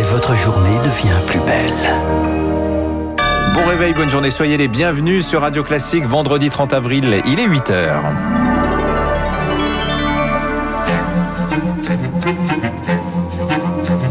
[0.00, 1.74] et votre journée devient plus belle.
[3.52, 7.46] Bon réveil, bonne journée, soyez les bienvenus sur Radio Classique, vendredi 30 avril, il est
[7.46, 8.00] 8h.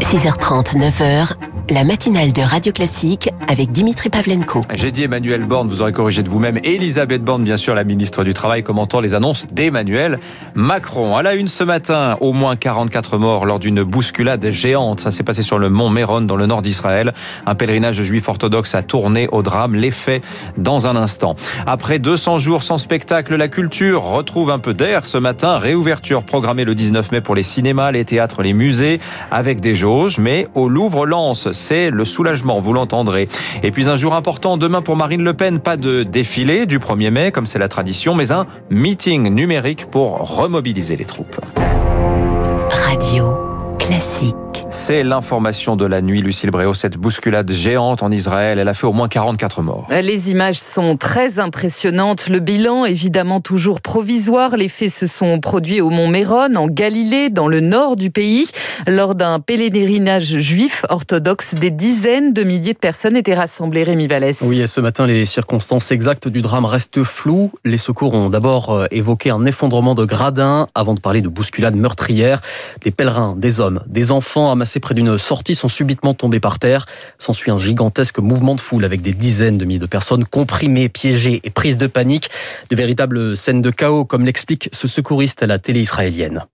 [0.00, 1.34] 6h30, 9h,
[1.70, 4.60] la matinale de Radio Classique avec Dimitri Pavlenko.
[4.74, 6.58] J'ai dit Emmanuel Borne, vous aurez corrigé de vous-même.
[6.64, 10.18] Elisabeth Borne, bien sûr, la ministre du Travail, commentant les annonces d'Emmanuel
[10.56, 11.16] Macron.
[11.16, 14.98] À la une ce matin, au moins 44 morts lors d'une bousculade géante.
[14.98, 17.14] Ça s'est passé sur le mont Méron, dans le nord d'Israël.
[17.46, 19.76] Un pèlerinage juif orthodoxe a tourné au drame.
[19.76, 20.24] Les faits
[20.56, 21.36] dans un instant.
[21.66, 25.58] Après 200 jours sans spectacle, la culture retrouve un peu d'air ce matin.
[25.58, 28.98] Réouverture programmée le 19 mai pour les cinémas, les théâtres, les musées,
[29.30, 30.18] avec des jauges.
[30.18, 33.28] Mais au Louvre-Lens, c'est le soulagement, vous l'entendrez.
[33.62, 37.10] Et puis un jour important demain pour Marine Le Pen, pas de défilé du 1er
[37.10, 41.40] mai comme c'est la tradition, mais un meeting numérique pour remobiliser les troupes.
[42.70, 43.36] Radio
[43.78, 44.49] classique.
[44.68, 46.74] C'est l'information de la nuit, Lucille Bréau.
[46.74, 49.86] Cette bousculade géante en Israël, elle a fait au moins 44 morts.
[49.90, 52.28] Les images sont très impressionnantes.
[52.28, 54.56] Le bilan, évidemment, toujours provisoire.
[54.56, 58.50] Les faits se sont produits au Mont Méron, en Galilée, dans le nord du pays.
[58.86, 63.84] Lors d'un pèlerinage juif orthodoxe, des dizaines de milliers de personnes étaient rassemblées.
[63.84, 64.38] Rémi Vallès.
[64.42, 67.50] Oui, et ce matin, les circonstances exactes du drame restent floues.
[67.64, 71.76] Les secours ont d'abord euh, évoqué un effondrement de gradins avant de parler de bousculade
[71.76, 72.40] meurtrière.
[72.82, 76.86] Des pèlerins, des hommes, des enfants amassés près d'une sortie sont subitement tombés par terre.
[77.18, 81.40] S'ensuit un gigantesque mouvement de foule avec des dizaines de milliers de personnes comprimées, piégées
[81.44, 82.30] et prises de panique.
[82.70, 86.44] De véritables scènes de chaos, comme l'explique ce secouriste à la télé israélienne.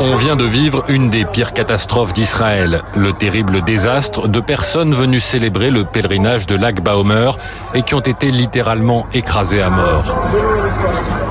[0.00, 5.20] On vient de vivre une des pires catastrophes d'Israël, le terrible désastre de personnes venues
[5.20, 7.32] célébrer le pèlerinage de Lag Baomer
[7.74, 10.14] et qui ont été littéralement écrasées à mort.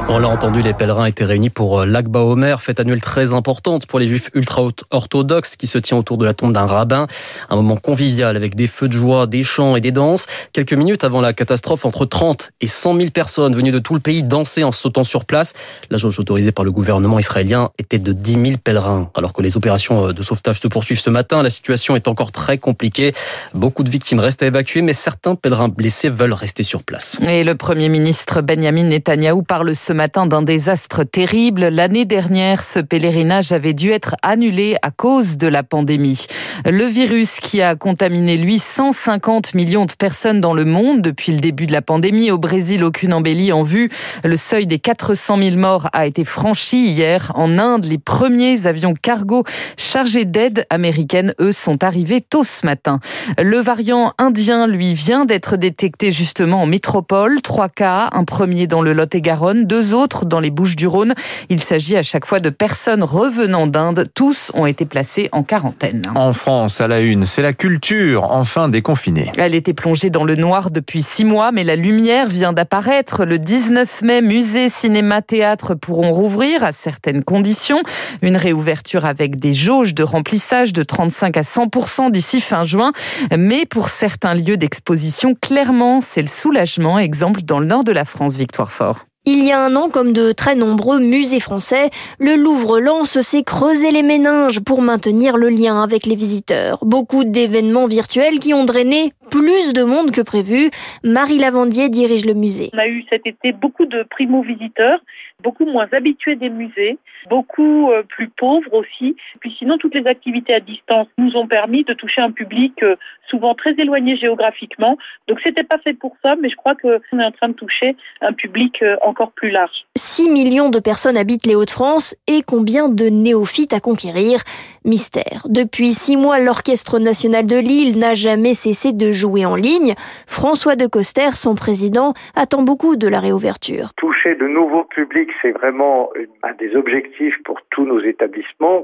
[0.10, 3.88] On l'a entendu, les pèlerins étaient réunis pour euh, l'Akba Omer, fête annuelle très importante
[3.88, 7.08] pour les juifs ultra-orthodoxes qui se tient autour de la tombe d'un rabbin.
[7.50, 10.26] Un moment convivial avec des feux de joie, des chants et des danses.
[10.54, 14.00] Quelques minutes avant la catastrophe, entre 30 et 100 000 personnes venues de tout le
[14.00, 15.52] pays dansaient en sautant sur place.
[15.90, 19.12] La jauge autorisée par le gouvernement israélien était de 10 000 pèlerins.
[19.14, 22.32] Alors que les opérations euh, de sauvetage se poursuivent ce matin, la situation est encore
[22.32, 23.14] très compliquée.
[23.54, 27.20] Beaucoup de victimes restent à évacuer, mais certains pèlerins blessés veulent rester sur place.
[27.28, 31.66] Et le Premier ministre Benjamin Netanyahou parle ce matin d'un désastre terrible.
[31.66, 36.28] L'année dernière, ce pèlerinage avait dû être annulé à cause de la pandémie.
[36.66, 41.40] Le virus qui a contaminé, lui, 150 millions de personnes dans le monde depuis le
[41.40, 42.30] début de la pandémie.
[42.30, 43.90] Au Brésil, aucune embellie en vue.
[44.24, 47.32] Le seuil des 400 000 morts a été franchi hier.
[47.34, 49.44] En Inde, les premiers avions cargo
[49.78, 53.00] chargés d'aide américaine, eux, sont arrivés tôt ce matin.
[53.40, 57.42] Le variant indien, lui, vient d'être détecté justement en métropole.
[57.42, 61.14] Trois cas, un premier dans le Lot-et-Garonne, deux autres dans les Bouches-du-Rhône.
[61.50, 64.10] Il s'agit à chaque fois de personnes revenant d'Inde.
[64.14, 66.12] Tous ont été placés en quarantaine.
[66.16, 69.32] En France, à la une, c'est la culture, enfin déconfinée.
[69.38, 73.26] Elle était plongée dans le noir depuis six mois, mais la lumière vient d'apparaître.
[73.26, 77.82] Le 19 mai, musées, cinéma, théâtre pourront rouvrir à certaines conditions.
[78.22, 81.68] Une réouverture avec des jauges de remplissage de 35 à 100
[82.12, 82.92] d'ici fin juin.
[83.36, 87.00] Mais pour certains lieux d'exposition, clairement, c'est le soulagement.
[87.00, 89.07] Exemple dans le nord de la France, Victoire Fort.
[89.30, 93.92] Il y a un an, comme de très nombreux musées français, le Louvre-Lens s'est creusé
[93.92, 96.80] les méninges pour maintenir le lien avec les visiteurs.
[96.82, 100.72] Beaucoup d'événements virtuels qui ont drainé plus de monde que prévu.
[101.04, 102.70] Marie Lavandier dirige le musée.
[102.74, 105.02] On a eu cet été beaucoup de primo-visiteurs,
[105.44, 106.98] beaucoup moins habitués des musées,
[107.30, 109.16] beaucoup euh, plus pauvres aussi.
[109.40, 112.96] Puis sinon, toutes les activités à distance nous ont permis de toucher un public euh,
[113.30, 114.98] souvent très éloigné géographiquement.
[115.28, 117.96] Donc c'était pas fait pour ça, mais je crois qu'on est en train de toucher
[118.22, 119.86] un public euh, encore plus large.
[120.18, 124.40] 6 millions de personnes habitent les Hauts-de-France et combien de néophytes à conquérir?
[124.84, 125.46] Mystère.
[125.48, 129.94] Depuis six mois, l'Orchestre national de Lille n'a jamais cessé de jouer en ligne.
[130.26, 133.94] François de Coster, son président, attend beaucoup de la réouverture.
[133.98, 136.10] Toucher de nouveaux publics, c'est vraiment
[136.42, 138.82] un des objectifs pour tous nos établissements.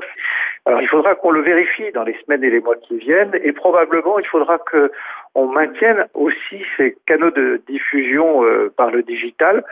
[0.68, 3.54] Alors il faudra qu'on le vérifie dans les semaines et les mois qui viennent et
[3.54, 4.92] probablement il faudra que
[5.36, 9.64] on maintienne aussi ces canaux de diffusion euh, par le digital.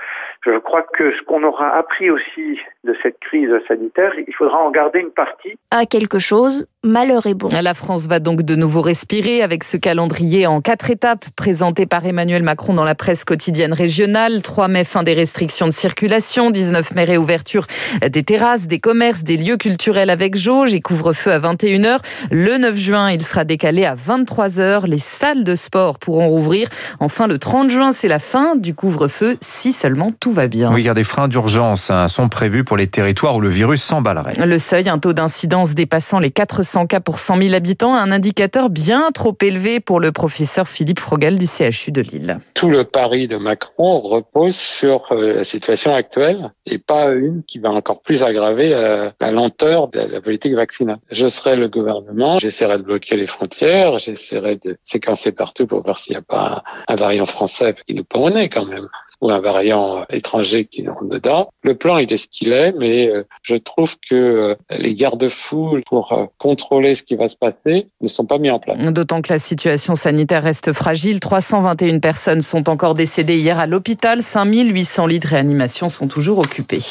[0.44, 4.72] Je crois que ce qu'on aura appris aussi de cette crise sanitaire, il faudra en
[4.72, 5.58] garder une partie.
[5.70, 7.48] À quelque chose, malheur est bon.
[7.52, 12.04] La France va donc de nouveau respirer avec ce calendrier en quatre étapes présenté par
[12.06, 14.42] Emmanuel Macron dans la presse quotidienne régionale.
[14.42, 16.50] 3 mai, fin des restrictions de circulation.
[16.50, 17.68] 19 mai, réouverture
[18.10, 22.00] des terrasses, des commerces, des lieux culturels avec jauge et couvre-feu à 21h.
[22.32, 24.88] Le 9 juin, il sera décalé à 23h.
[24.88, 26.68] Les salles de sport pourront rouvrir.
[27.00, 30.74] Enfin, le 30 juin, c'est la fin du couvre-feu si seulement tout va bien.
[30.74, 34.34] Oui, car des freins d'urgence hein, sont prévus pour les territoires où le virus s'emballerait.
[34.44, 38.14] Le seuil, un taux d'incidence dépassant les 400 200 cas pour 100 000 habitants, un
[38.14, 42.40] indicateur bien trop élevé pour le professeur Philippe Frogel du CHU de Lille.
[42.54, 47.60] Tout le pari de Macron repose sur euh, la situation actuelle et pas une qui
[47.60, 51.00] va encore plus aggraver la, lenteur de la politique vaccinale.
[51.12, 55.98] Je serai le gouvernement, j'essaierai de bloquer les frontières, j'essaierai de séquencer partout pour voir
[55.98, 58.88] s'il n'y a pas un variant français qui nous nez quand même
[59.22, 61.52] ou un variant étranger qui nous dedans.
[61.64, 65.80] Le plan, il est ce qu'il est, mais euh, je trouve que euh, les garde-fous
[65.86, 68.80] pour euh, contrôler ce qui va se passer ne sont pas mis en place.
[68.80, 71.20] D'autant que la situation sanitaire reste fragile.
[71.20, 74.24] 321 personnes sont encore décédées hier à l'hôpital.
[74.24, 76.82] 5800 lits de réanimation sont toujours occupés.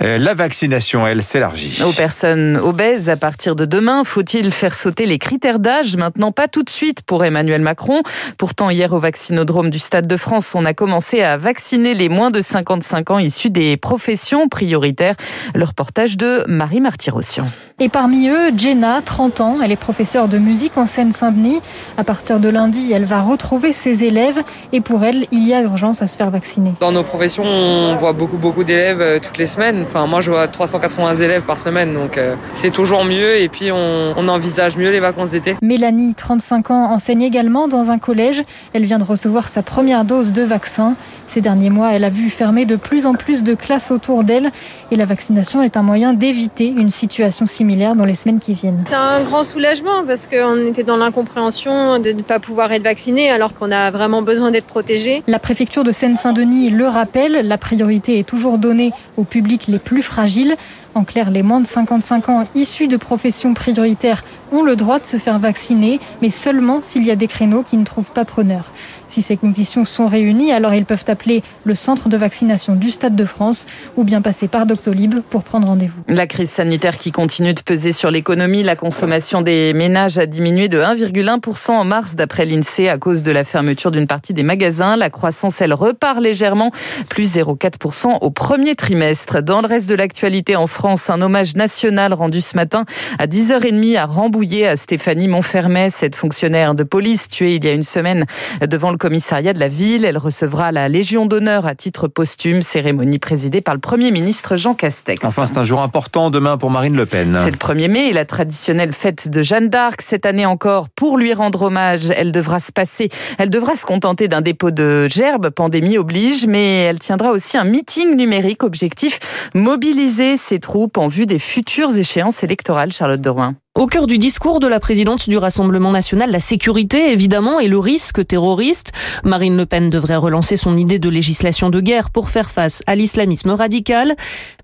[0.00, 1.82] La vaccination, elle, s'élargit.
[1.82, 5.96] Aux personnes obèses, à partir de demain, faut-il faire sauter les critères d'âge?
[5.96, 8.02] Maintenant, pas tout de suite pour Emmanuel Macron.
[8.36, 12.32] Pourtant, hier au vaccinodrome du Stade de France, on a commencé à vacciner les moins
[12.32, 15.14] de 55 ans issus des professions prioritaires.
[15.54, 17.46] Le reportage de Marie Martirossian.
[17.78, 21.60] Et parmi eux, Jenna, 30 ans, elle est professeure de musique en Seine-Saint-Denis.
[21.98, 25.60] À partir de lundi, elle va retrouver ses élèves et pour elle, il y a
[25.60, 26.72] urgence à se faire vacciner.
[26.80, 29.82] Dans nos professions, on voit beaucoup beaucoup d'élèves euh, toutes les semaines.
[29.82, 33.70] Enfin, moi, je vois 380 élèves par semaine, donc euh, c'est toujours mieux et puis
[33.70, 35.54] on, on envisage mieux les vacances d'été.
[35.62, 38.42] Mélanie, 35 ans, enseigne également dans un collège.
[38.72, 40.96] Elle vient de recevoir sa première dose de vaccin.
[41.36, 44.50] Ces derniers mois, elle a vu fermer de plus en plus de classes autour d'elle
[44.90, 48.84] et la vaccination est un moyen d'éviter une situation similaire dans les semaines qui viennent.
[48.86, 53.28] C'est un grand soulagement parce qu'on était dans l'incompréhension de ne pas pouvoir être vacciné
[53.28, 55.22] alors qu'on a vraiment besoin d'être protégé.
[55.26, 60.00] La préfecture de Seine-Saint-Denis le rappelle, la priorité est toujours donnée aux publics les plus
[60.00, 60.56] fragiles.
[60.96, 65.04] En clair, les moins de 55 ans issus de professions prioritaires ont le droit de
[65.04, 68.72] se faire vacciner, mais seulement s'il y a des créneaux qui ne trouvent pas preneur.
[69.08, 73.14] Si ces conditions sont réunies, alors ils peuvent appeler le centre de vaccination du Stade
[73.14, 73.66] de France
[73.96, 76.02] ou bien passer par Doctolib pour prendre rendez-vous.
[76.08, 80.68] La crise sanitaire qui continue de peser sur l'économie, la consommation des ménages a diminué
[80.68, 84.96] de 1,1% en mars d'après l'INSEE à cause de la fermeture d'une partie des magasins.
[84.96, 86.72] La croissance, elle repart légèrement,
[87.08, 89.40] plus 0,4% au premier trimestre.
[89.40, 92.84] Dans le reste de l'actualité en France, un hommage national rendu ce matin
[93.18, 97.72] à 10h30 à Rambouillet à Stéphanie Montfermet, cette fonctionnaire de police tuée il y a
[97.72, 98.24] une semaine
[98.60, 100.04] devant le commissariat de la ville.
[100.04, 104.74] Elle recevra la Légion d'honneur à titre posthume, cérémonie présidée par le Premier ministre Jean
[104.74, 105.24] Castex.
[105.24, 107.36] Enfin, c'est un jour important demain pour Marine Le Pen.
[107.42, 110.02] C'est le 1er mai et la traditionnelle fête de Jeanne d'Arc.
[110.02, 114.28] Cette année encore, pour lui rendre hommage, elle devra se passer, elle devra se contenter
[114.28, 119.18] d'un dépôt de gerbes, pandémie oblige, mais elle tiendra aussi un meeting numérique objectif,
[119.52, 123.54] mobiliser ses troupes en vue des futures échéances électorales, Charlotte de Rouen.
[123.76, 127.78] Au cœur du discours de la présidente du Rassemblement national, la sécurité évidemment et le
[127.78, 128.92] risque terroriste.
[129.22, 132.96] Marine Le Pen devrait relancer son idée de législation de guerre pour faire face à
[132.96, 134.16] l'islamisme radical.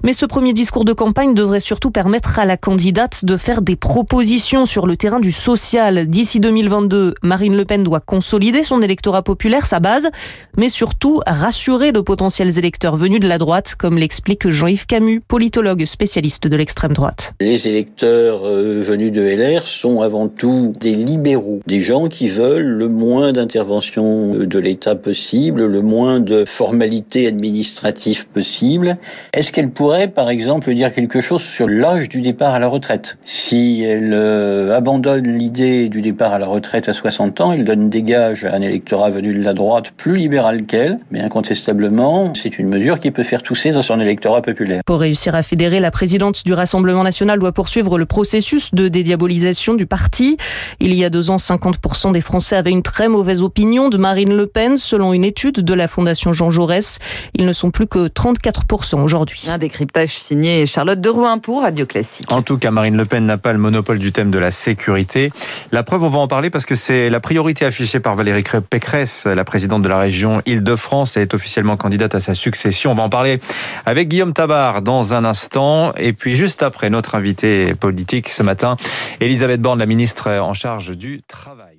[0.02, 3.76] Mais ce premier discours de campagne devrait surtout permettre à la candidate de faire des
[3.76, 6.06] propositions sur le terrain du social.
[6.06, 10.08] D'ici 2022, Marine Le Pen doit consolider son électorat populaire, sa base,
[10.56, 15.84] mais surtout rassurer de potentiels électeurs venus de la droite, comme l'explique Jean-Yves Camus, politologue
[15.84, 17.34] spécialiste de l'extrême droite.
[17.42, 22.62] Les électeurs euh, venus de LR sont avant tout des libéraux, des gens qui veulent
[22.62, 28.94] le moins d'intervention de l'État possible, le moins de formalités administratives possibles.
[29.32, 33.18] Est-ce qu'elle pourrait, par exemple, dire quelque chose sur l'âge du départ à la retraite?
[33.24, 37.90] Si elle euh, abandonne l'idée du départ à la retraite à 60 ans, elle donne
[37.90, 42.58] des gages à un électorat venu de la droite plus libéral qu'elle, mais incontestablement, c'est
[42.58, 44.82] une mesure qui peut faire tousser dans son électorat populaire.
[44.86, 49.74] Pour réussir à fédérer, la présidente du Rassemblement national doit poursuivre le processus de dédiabolisation
[49.74, 50.36] du parti.
[50.78, 54.36] Il y a deux ans, 50% des Français avaient une très mauvaise opinion de Marine
[54.36, 57.00] Le Pen, selon une étude de la Fondation Jean Jaurès.
[57.34, 59.46] Ils ne sont plus que 34% aujourd'hui.
[59.48, 62.30] Un décryptage signé Charlotte de Rouen pour Radio Classique.
[62.30, 65.32] En tout cas, Marine Le Pen n'a pas le monopole du thème de la sécurité.
[65.72, 69.26] La preuve, on va en parler parce que c'est la priorité affichée par Valérie Pécresse,
[69.26, 71.16] la présidente de la région Île-de-France.
[71.16, 72.92] Elle est officiellement candidate à sa succession.
[72.92, 73.40] On va en parler
[73.86, 75.92] avec Guillaume Tabar dans un instant.
[75.96, 78.76] Et puis juste après, notre invité politique ce matin,
[79.20, 81.71] Elisabeth Borne, la ministre en charge du Travail.